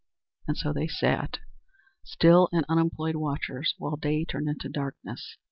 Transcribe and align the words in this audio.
And 0.47 0.57
so 0.57 0.73
they 0.73 0.87
sat, 0.87 1.37
still 2.03 2.49
and 2.51 2.65
unemployed 2.67 3.17
watchers, 3.17 3.75
while 3.77 3.97
day 3.97 4.25
turned 4.25 4.49
into 4.49 4.67
darkness. 4.67 5.37